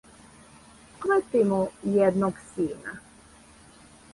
Ухвати 0.95 1.39
му 1.49 1.59
једног 1.99 2.35
сина, 2.49 2.91